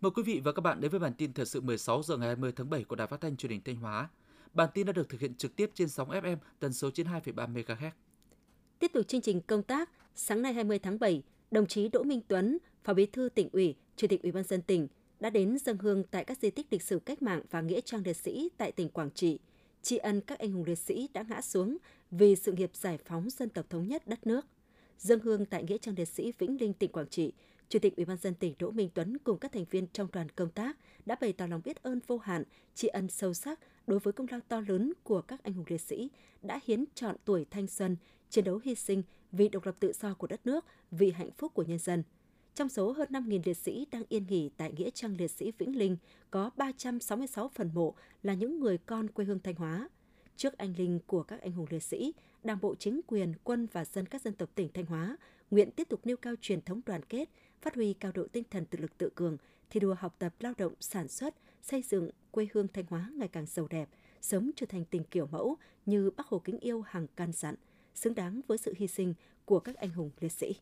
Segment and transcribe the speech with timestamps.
[0.00, 2.26] Mời quý vị và các bạn đến với bản tin thời sự 16 giờ ngày
[2.26, 4.08] 20 tháng 7 của Đài Phát thanh Truyền hình Thanh Hóa.
[4.52, 7.90] Bản tin đã được thực hiện trực tiếp trên sóng FM tần số 92,3 MHz.
[8.78, 12.20] Tiếp tục chương trình công tác, sáng nay 20 tháng 7, đồng chí Đỗ Minh
[12.28, 14.88] Tuấn, Phó Bí thư tỉnh ủy, Chủ tịch Ủy ban dân tỉnh
[15.20, 18.02] đã đến dân hương tại các di tích lịch sử cách mạng và nghĩa trang
[18.04, 19.38] liệt sĩ tại tỉnh Quảng Trị,
[19.82, 21.76] tri ân các anh hùng liệt sĩ đã ngã xuống
[22.10, 24.46] vì sự nghiệp giải phóng dân tộc thống nhất đất nước.
[24.98, 27.32] Dân hương tại nghĩa trang liệt sĩ Vĩnh Linh tỉnh Quảng Trị,
[27.70, 30.28] Chủ tịch Ủy ban dân tỉnh Đỗ Minh Tuấn cùng các thành viên trong đoàn
[30.28, 33.98] công tác đã bày tỏ lòng biết ơn vô hạn, tri ân sâu sắc đối
[33.98, 36.10] với công lao to lớn của các anh hùng liệt sĩ
[36.42, 37.96] đã hiến chọn tuổi thanh xuân,
[38.30, 39.02] chiến đấu hy sinh
[39.32, 42.02] vì độc lập tự do của đất nước, vì hạnh phúc của nhân dân.
[42.54, 45.78] Trong số hơn 5.000 liệt sĩ đang yên nghỉ tại Nghĩa trang liệt sĩ Vĩnh
[45.78, 45.96] Linh,
[46.30, 49.88] có 366 phần mộ là những người con quê hương Thanh Hóa.
[50.36, 52.12] Trước anh linh của các anh hùng liệt sĩ,
[52.44, 55.16] Đảng bộ chính quyền, quân và dân các dân tộc tỉnh Thanh Hóa
[55.50, 57.28] nguyện tiếp tục nêu cao truyền thống đoàn kết,
[57.62, 59.36] phát huy cao độ tinh thần tự lực tự cường,
[59.70, 63.28] thi đua học tập lao động sản xuất, xây dựng quê hương Thanh Hóa ngày
[63.28, 63.88] càng giàu đẹp,
[64.20, 67.54] sớm trở thành tỉnh kiểu mẫu như Bác Hồ kính yêu hàng can dặn,
[67.94, 70.54] xứng đáng với sự hy sinh của các anh hùng liệt sĩ.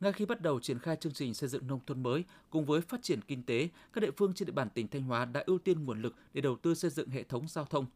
[0.00, 2.80] Ngay khi bắt đầu triển khai chương trình xây dựng nông thôn mới cùng với
[2.80, 5.58] phát triển kinh tế, các địa phương trên địa bàn tỉnh Thanh Hóa đã ưu
[5.58, 7.86] tiên nguồn lực để đầu tư xây dựng hệ thống giao thông.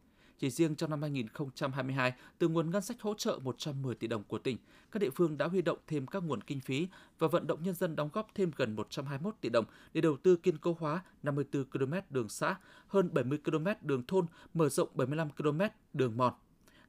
[0.43, 4.37] Chỉ riêng trong năm 2022, từ nguồn ngân sách hỗ trợ 110 tỷ đồng của
[4.37, 4.57] tỉnh,
[4.91, 6.87] các địa phương đã huy động thêm các nguồn kinh phí
[7.19, 10.35] và vận động nhân dân đóng góp thêm gần 121 tỷ đồng để đầu tư
[10.35, 12.55] kiên cố hóa 54 km đường xã,
[12.87, 15.61] hơn 70 km đường thôn, mở rộng 75 km
[15.93, 16.33] đường mòn.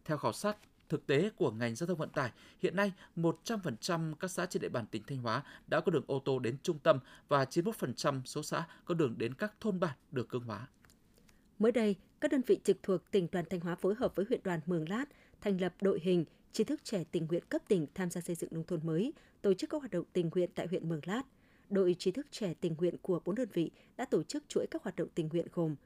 [0.05, 0.57] Theo khảo sát
[0.89, 2.31] thực tế của ngành giao thông vận tải,
[2.63, 6.23] hiện nay 100% các xã trên địa bàn tỉnh Thanh Hóa đã có đường ô
[6.25, 10.29] tô đến trung tâm và 91% số xã có đường đến các thôn bản được
[10.29, 10.67] cương hóa.
[11.59, 14.41] Mới đây, các đơn vị trực thuộc tỉnh đoàn Thanh Hóa phối hợp với huyện
[14.45, 15.05] đoàn Mường Lát
[15.41, 18.51] thành lập đội hình trí thức trẻ tình nguyện cấp tỉnh tham gia xây dựng
[18.53, 21.23] nông thôn mới, tổ chức các hoạt động tình nguyện tại huyện Mường Lát.
[21.71, 24.83] Đội trí thức trẻ tình nguyện của bốn đơn vị đã tổ chức chuỗi các
[24.83, 25.77] hoạt động tình nguyện gồm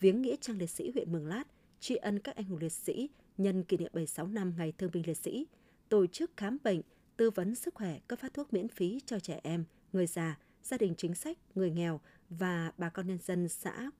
[0.00, 1.44] viếng nghĩa trang liệt sĩ huyện Mường Lát,
[1.80, 5.06] tri ân các anh hùng liệt sĩ nhân kỷ niệm 76 năm ngày thương binh
[5.06, 5.46] liệt sĩ,
[5.88, 6.80] tổ chức khám bệnh,
[7.16, 10.76] tư vấn sức khỏe, cấp phát thuốc miễn phí cho trẻ em, người già, gia
[10.76, 12.00] đình chính sách, người nghèo
[12.30, 13.90] và bà con nhân dân xã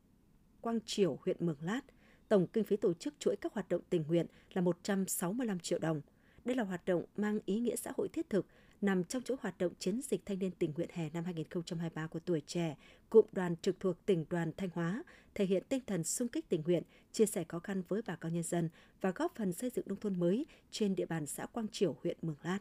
[0.61, 1.81] Quang Triểu, huyện Mường Lát.
[2.29, 6.01] Tổng kinh phí tổ chức chuỗi các hoạt động tình nguyện là 165 triệu đồng.
[6.45, 8.47] Đây là hoạt động mang ý nghĩa xã hội thiết thực,
[8.81, 12.19] nằm trong chuỗi hoạt động chiến dịch thanh niên tình nguyện hè năm 2023 của
[12.19, 12.77] tuổi trẻ,
[13.11, 15.03] cụm đoàn trực thuộc tỉnh đoàn Thanh Hóa,
[15.35, 16.83] thể hiện tinh thần sung kích tình nguyện,
[17.13, 18.69] chia sẻ khó khăn với bà con nhân dân
[19.01, 22.17] và góp phần xây dựng nông thôn mới trên địa bàn xã Quang Triểu, huyện
[22.23, 22.59] Mường Lát.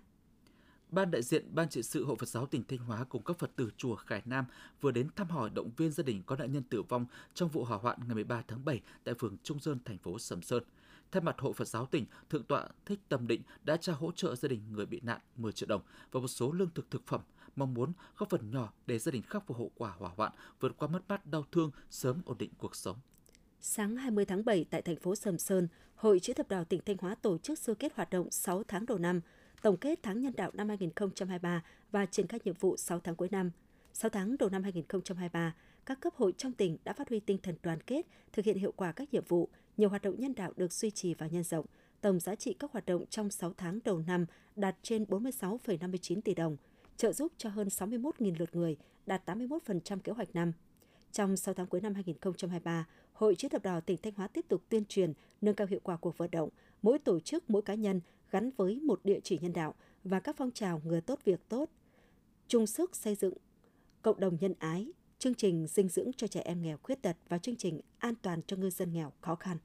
[0.90, 3.52] Ban đại diện Ban trị sự Hội Phật giáo tỉnh Thanh Hóa cùng các Phật
[3.56, 4.46] tử chùa Khải Nam
[4.82, 7.64] vừa đến thăm hỏi động viên gia đình có nạn nhân tử vong trong vụ
[7.64, 10.64] hỏa hoạn ngày 13 tháng 7 tại phường Trung Sơn, thành phố Sầm Sơn.
[11.12, 14.36] Thay mặt Hội Phật giáo tỉnh, Thượng tọa Thích Tâm Định đã trao hỗ trợ
[14.36, 15.82] gia đình người bị nạn 10 triệu đồng
[16.12, 17.22] và một số lương thực thực phẩm,
[17.56, 20.78] mong muốn góp phần nhỏ để gia đình khắc phục hậu quả hỏa hoạn, vượt
[20.78, 22.98] qua mất mát đau thương, sớm ổn định cuộc sống.
[23.60, 26.98] Sáng 20 tháng 7 tại thành phố Sầm Sơn, Hội chữ thập đỏ tỉnh Thanh
[26.98, 29.22] Hóa tổ chức sơ kết hoạt động 6 tháng đầu năm,
[29.62, 33.30] tổng kết tháng nhân đạo năm 2023 và triển khai nhiệm vụ 6 tháng cuối
[33.32, 33.52] năm.
[33.94, 37.56] 6 tháng đầu năm 2023, các cấp hội trong tỉnh đã phát huy tinh thần
[37.64, 40.74] đoàn kết, thực hiện hiệu quả các nhiệm vụ, nhiều hoạt động nhân đạo được
[40.74, 41.66] duy trì và nhân rộng.
[42.02, 44.26] Tổng giá trị các hoạt động trong 6 tháng đầu năm
[44.56, 46.58] đạt trên 46,59 tỷ đồng,
[46.98, 50.52] trợ giúp cho hơn 61.000 lượt người, đạt 81% kế hoạch năm.
[51.12, 54.64] Trong 6 tháng cuối năm 2023, Hội chữ thập đỏ tỉnh Thanh Hóa tiếp tục
[54.70, 56.50] tuyên truyền, nâng cao hiệu quả cuộc vận động,
[56.82, 58.02] mỗi tổ chức, mỗi cá nhân
[58.32, 61.70] gắn với một địa chỉ nhân đạo và các phong trào người tốt việc tốt,
[62.48, 63.34] chung sức xây dựng
[64.02, 67.38] cộng đồng nhân ái, chương trình dinh dưỡng cho trẻ em nghèo khuyết tật và
[67.38, 69.58] chương trình an toàn cho ngư dân nghèo khó khăn.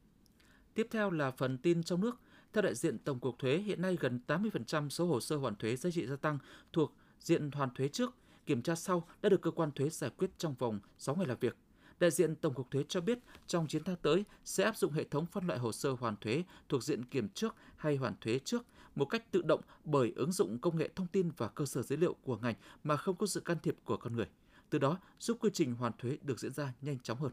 [0.74, 2.20] Tiếp theo là phần tin trong nước.
[2.52, 5.76] Theo đại diện Tổng cục Thuế, hiện nay gần 80% số hồ sơ hoàn thuế
[5.76, 6.38] giá trị gia tăng
[6.72, 8.14] thuộc diện hoàn thuế trước,
[8.46, 11.38] kiểm tra sau đã được cơ quan thuế giải quyết trong vòng 6 ngày làm
[11.40, 11.56] việc.
[12.02, 15.04] Đại diện Tổng cục Thuế cho biết trong 9 tháng tới sẽ áp dụng hệ
[15.04, 18.64] thống phân loại hồ sơ hoàn thuế thuộc diện kiểm trước hay hoàn thuế trước
[18.94, 21.96] một cách tự động bởi ứng dụng công nghệ thông tin và cơ sở dữ
[21.96, 22.54] liệu của ngành
[22.84, 24.26] mà không có sự can thiệp của con người.
[24.70, 27.32] Từ đó giúp quy trình hoàn thuế được diễn ra nhanh chóng hơn.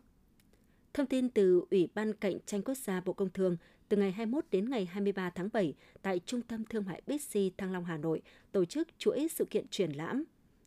[0.94, 3.58] Thông tin từ Ủy ban Cạnh tranh Quốc gia Bộ Công Thương,
[3.90, 7.72] từ ngày 21 đến ngày 23 tháng 7 tại Trung tâm Thương mại Bixi Thăng
[7.72, 10.24] Long Hà Nội tổ chức chuỗi sự kiện triển lãm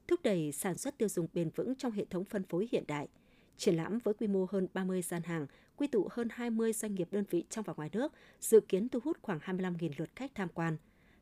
[0.08, 3.08] thúc đẩy sản xuất tiêu dùng bền vững trong hệ thống phân phối hiện đại.
[3.56, 5.46] Triển lãm với quy mô hơn 30 gian hàng,
[5.76, 8.99] quy tụ hơn 20 doanh nghiệp đơn vị trong và ngoài nước, dự kiến thu
[9.04, 10.76] hút khoảng 25.000 lượt khách tham quan.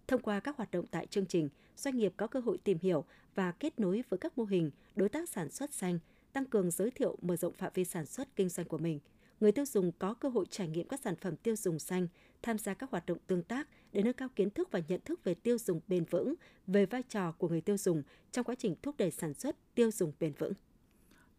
[0.08, 3.04] Thông qua các hoạt động tại chương trình, doanh nghiệp có cơ hội tìm hiểu
[3.34, 5.98] và kết nối với các mô hình đối tác sản xuất xanh,
[6.32, 9.00] tăng cường giới thiệu mở rộng phạm vi sản xuất kinh doanh của mình.
[9.40, 12.06] Người tiêu dùng có cơ hội trải nghiệm các sản phẩm tiêu dùng xanh,
[12.42, 15.24] tham gia các hoạt động tương tác để nâng cao kiến thức và nhận thức
[15.24, 16.34] về tiêu dùng bền vững,
[16.66, 18.02] về vai trò của người tiêu dùng
[18.32, 20.52] trong quá trình thúc đẩy sản xuất tiêu dùng bền vững.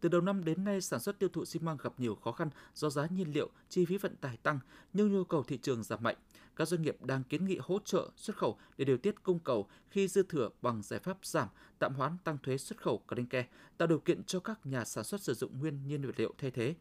[0.02, 2.50] Từ đầu năm đến nay, sản xuất tiêu thụ xi măng gặp nhiều khó khăn
[2.74, 4.58] do giá nhiên liệu, chi phí vận tải tăng,
[4.92, 6.16] nhưng nhu cầu thị trường giảm mạnh.
[6.56, 9.68] Các doanh nghiệp đang kiến nghị hỗ trợ xuất khẩu để điều tiết cung cầu
[9.90, 13.44] khi dư thừa bằng giải pháp giảm, tạm hoãn tăng thuế xuất khẩu clinker,
[13.78, 16.50] tạo điều kiện cho các nhà sản xuất sử dụng nguyên nhiên vật liệu thay
[16.50, 16.74] thế.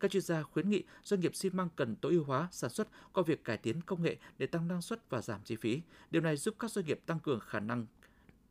[0.00, 2.88] Các chuyên gia khuyến nghị doanh nghiệp xi măng cần tối ưu hóa sản xuất
[3.12, 5.82] qua việc cải tiến công nghệ để tăng năng suất và giảm chi phí.
[6.10, 7.86] Điều này giúp các doanh nghiệp tăng cường khả năng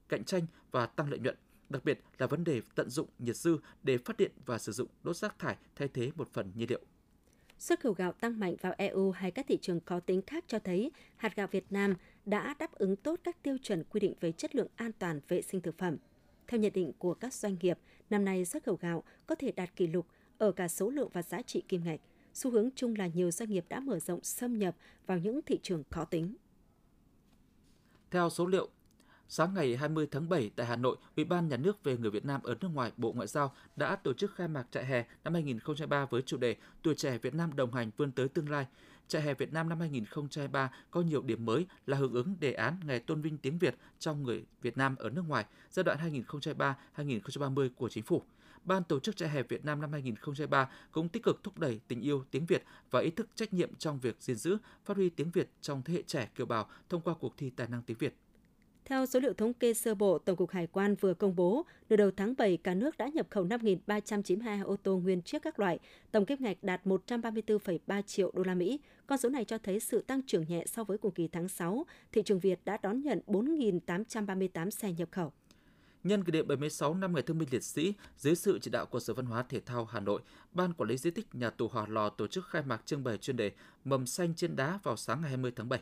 [0.10, 1.38] cạnh tranh và tăng lợi nhuận
[1.70, 4.88] đặc biệt là vấn đề tận dụng nhiệt dư để phát điện và sử dụng
[5.04, 6.82] đốt rác thải thay thế một phần nhiên liệu.
[7.60, 10.60] Xuất khẩu gạo tăng mạnh vào EU hay các thị trường có tính khác cho
[10.60, 11.94] thấy hạt gạo Việt Nam
[12.26, 15.42] đã đáp ứng tốt các tiêu chuẩn quy định về chất lượng an toàn vệ
[15.42, 15.98] sinh thực phẩm.
[16.48, 17.80] Theo nhận định của các doanh nghiệp,
[18.10, 21.22] năm nay xuất khẩu gạo có thể đạt kỷ lục ở cả số lượng và
[21.22, 22.00] giá trị kim ngạch.
[22.34, 24.76] Xu hướng chung là nhiều doanh nghiệp đã mở rộng xâm nhập
[25.06, 26.36] vào những thị trường khó tính.
[28.12, 28.70] Theo số liệu
[29.30, 32.26] Sáng ngày 20 tháng 7 tại Hà Nội, Ủy ban Nhà nước về người Việt
[32.26, 35.34] Nam ở nước ngoài Bộ Ngoại giao đã tổ chức khai mạc trại hè năm
[35.34, 38.66] 2023 với chủ đề Tuổi trẻ Việt Nam đồng hành vươn tới tương lai.
[39.08, 42.80] Trại hè Việt Nam năm 2023 có nhiều điểm mới là hưởng ứng đề án
[42.86, 46.26] Ngày tôn vinh tiếng Việt trong người Việt Nam ở nước ngoài giai đoạn
[46.96, 48.24] 2023-2030 của chính phủ.
[48.64, 52.02] Ban tổ chức trại hè Việt Nam năm 2023 cũng tích cực thúc đẩy tình
[52.02, 55.32] yêu tiếng Việt và ý thức trách nhiệm trong việc gìn giữ, phát huy tiếng
[55.32, 58.16] Việt trong thế hệ trẻ kiều bào thông qua cuộc thi tài năng tiếng Việt.
[58.88, 61.96] Theo số liệu thống kê sơ bộ Tổng cục Hải quan vừa công bố, nửa
[61.96, 65.80] đầu tháng 7, cả nước đã nhập khẩu 5.392 ô tô nguyên chiếc các loại,
[66.12, 68.80] tổng kim ngạch đạt 134,3 triệu đô la Mỹ.
[69.08, 71.86] Con số này cho thấy sự tăng trưởng nhẹ so với cùng kỳ tháng 6.
[72.12, 75.32] Thị trường Việt đã đón nhận 4.838 xe nhập khẩu.
[76.04, 79.00] Nhân kỷ niệm 76 năm Ngày Thương binh Liệt sĩ, dưới sự chỉ đạo của
[79.00, 81.86] Sở Văn hóa Thể thao Hà Nội, Ban Quản lý di tích nhà tù Hòa
[81.90, 83.52] Lò tổ chức khai mạc trưng bày chuyên đề
[83.86, 85.80] Mầm xanh trên đá vào sáng ngày 20 tháng 7.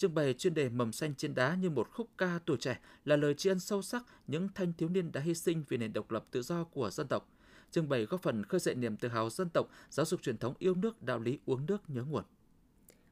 [0.00, 3.16] Trưng bày chuyên đề Mầm xanh trên đá như một khúc ca tuổi trẻ là
[3.16, 6.10] lời tri ân sâu sắc những thanh thiếu niên đã hy sinh vì nền độc
[6.10, 7.28] lập tự do của dân tộc.
[7.70, 10.54] Trưng bày góp phần khơi dậy niềm tự hào dân tộc, giáo dục truyền thống
[10.58, 12.24] yêu nước, đạo lý uống nước nhớ nguồn.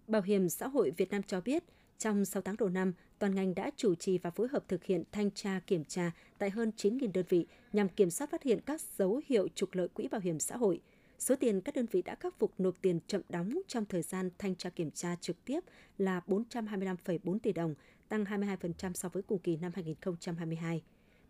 [0.07, 1.65] Bảo hiểm xã hội Việt Nam cho biết,
[1.99, 5.03] trong 6 tháng đầu năm, toàn ngành đã chủ trì và phối hợp thực hiện
[5.13, 8.81] thanh tra kiểm tra tại hơn 9.000 đơn vị nhằm kiểm soát phát hiện các
[8.99, 10.81] dấu hiệu trục lợi quỹ bảo hiểm xã hội–
[11.19, 14.31] Số tiền các đơn vị đã khắc phục nộp tiền chậm đóng trong thời gian
[14.39, 15.61] thanh tra kiểm tra trực tiếp
[15.99, 17.75] là 425,4 tỷ đồng,
[18.09, 20.83] tăng 22% so với cùng kỳ năm 2022.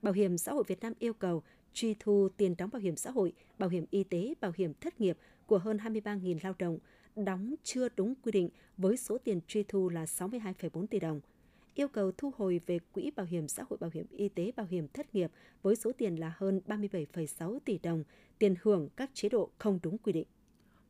[0.02, 1.42] Bảo hiểm xã hội Việt Nam yêu cầu
[1.72, 5.00] truy thu tiền đóng bảo hiểm xã hội, bảo hiểm y tế, bảo hiểm thất
[5.00, 6.78] nghiệp của hơn 23.000 lao động
[7.16, 11.20] đóng chưa đúng quy định với số tiền truy thu là 62,4 tỷ đồng–
[11.78, 14.66] yêu cầu thu hồi về Quỹ Bảo hiểm xã hội Bảo hiểm Y tế Bảo
[14.70, 15.30] hiểm thất nghiệp
[15.62, 18.04] với số tiền là hơn 37,6 tỷ đồng,
[18.38, 20.26] tiền hưởng các chế độ không đúng quy định.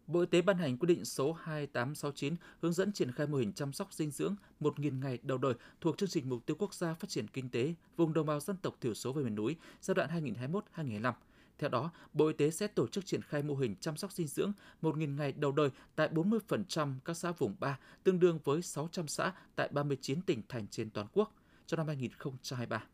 [0.06, 3.52] Bộ Y tế ban hành quyết định số 2869 hướng dẫn triển khai mô hình
[3.52, 6.94] chăm sóc dinh dưỡng 1.000 ngày đầu đời thuộc chương trình Mục tiêu Quốc gia
[6.94, 9.94] Phát triển Kinh tế vùng đồng bào dân tộc thiểu số và miền núi giai
[9.94, 10.34] đoạn
[10.76, 11.12] 2021-2025.
[11.58, 14.26] Theo đó, Bộ Y tế sẽ tổ chức triển khai mô hình chăm sóc dinh
[14.26, 14.52] dưỡng
[14.82, 19.32] 1.000 ngày đầu đời tại 40% các xã vùng 3, tương đương với 600 xã
[19.56, 21.34] tại 39 tỉnh thành trên toàn quốc
[21.66, 22.84] cho năm 2023.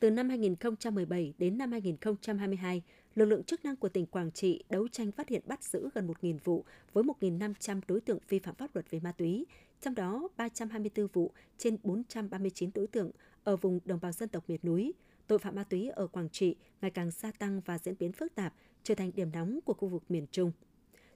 [0.00, 2.82] Từ năm 2017 đến năm 2022,
[3.14, 6.06] lực lượng chức năng của tỉnh Quảng Trị đấu tranh phát hiện bắt giữ gần
[6.06, 9.46] 1.000 vụ với 1.500 đối tượng vi phạm pháp luật về ma túy,
[9.80, 13.10] trong đó 324 vụ trên 439 đối tượng
[13.44, 14.94] ở vùng đồng bào dân tộc miền núi,
[15.28, 18.34] tội phạm ma túy ở Quảng Trị ngày càng gia tăng và diễn biến phức
[18.34, 20.52] tạp, trở thành điểm nóng của khu vực miền Trung.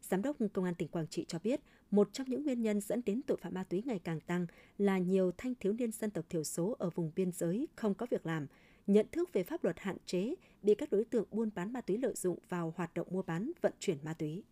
[0.03, 3.03] Giám đốc Công an tỉnh Quảng Trị cho biết, một trong những nguyên nhân dẫn
[3.07, 4.47] đến tội phạm ma túy ngày càng tăng
[4.79, 8.07] là nhiều thanh thiếu niên dân tộc thiểu số ở vùng biên giới không có
[8.11, 8.47] việc làm,
[8.87, 11.99] nhận thức về pháp luật hạn chế, bị các đối tượng buôn bán ma túy
[11.99, 14.43] lợi dụng vào hoạt động mua bán, vận chuyển ma túy.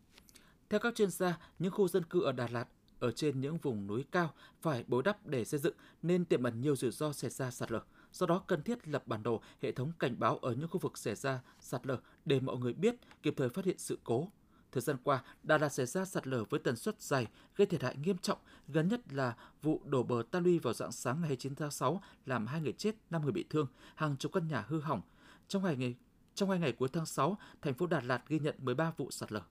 [0.68, 3.86] Theo các chuyên gia, những khu dân cư ở Đà Lạt ở trên những vùng
[3.86, 7.30] núi cao phải bồi đắp để xây dựng nên tiềm ẩn nhiều rủi ro xảy
[7.30, 7.82] ra sạt lở.
[8.12, 10.98] Do đó cần thiết lập bản đồ, hệ thống cảnh báo ở những khu vực
[10.98, 14.28] xảy ra sạt lở để mọi người biết, kịp thời phát hiện sự cố.
[14.72, 17.26] Thời gian qua, Đà Lạt xảy ra sạt lở với tần suất dày,
[17.56, 18.38] gây thiệt hại nghiêm trọng.
[18.68, 22.02] Gần nhất là vụ đổ bờ ta luy vào dạng sáng ngày 29 tháng 6
[22.26, 25.02] làm hai người chết, 5 người bị thương, hàng chục căn nhà hư hỏng.
[25.48, 25.94] Trong ngày
[26.34, 29.32] trong hai ngày cuối tháng 6, thành phố Đà Lạt ghi nhận 13 vụ sạt
[29.32, 29.42] lở.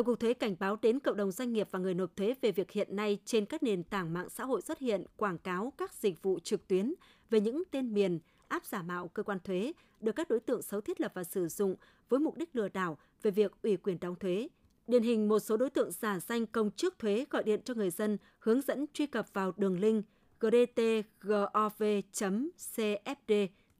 [0.00, 2.52] Tổng cục Thuế cảnh báo đến cộng đồng doanh nghiệp và người nộp thuế về
[2.52, 5.94] việc hiện nay trên các nền tảng mạng xã hội xuất hiện quảng cáo các
[5.94, 6.94] dịch vụ trực tuyến
[7.30, 10.80] về những tên miền, áp giả mạo cơ quan thuế được các đối tượng xấu
[10.80, 11.76] thiết lập và sử dụng
[12.08, 14.48] với mục đích lừa đảo về việc ủy quyền đóng thuế.
[14.86, 17.90] Điển hình một số đối tượng giả danh công chức thuế gọi điện cho người
[17.90, 20.04] dân hướng dẫn truy cập vào đường link
[20.40, 21.06] gdtgov.cfd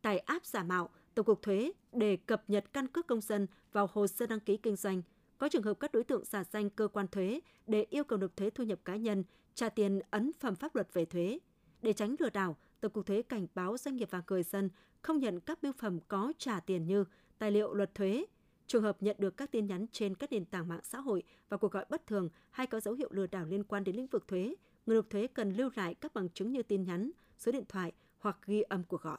[0.02, 3.88] tải app giả mạo Tổng cục Thuế để cập nhật căn cước công dân vào
[3.92, 5.02] hồ sơ đăng ký kinh doanh–
[5.40, 8.36] có trường hợp các đối tượng giả danh cơ quan thuế để yêu cầu nộp
[8.36, 11.38] thuế thu nhập cá nhân, trả tiền ấn phẩm pháp luật về thuế.
[11.82, 14.70] Để tránh lừa đảo, Tổng cục Thuế cảnh báo doanh nghiệp và người dân
[15.02, 17.04] không nhận các bưu phẩm có trả tiền như
[17.38, 18.24] tài liệu luật thuế,
[18.66, 21.56] Trường hợp nhận được các tin nhắn trên các nền tảng mạng xã hội và
[21.56, 24.28] cuộc gọi bất thường hay có dấu hiệu lừa đảo liên quan đến lĩnh vực
[24.28, 24.54] thuế,
[24.86, 27.92] người nộp thuế cần lưu lại các bằng chứng như tin nhắn, số điện thoại
[28.18, 29.18] hoặc ghi âm cuộc gọi.